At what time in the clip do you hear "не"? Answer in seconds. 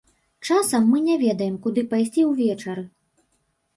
1.09-1.17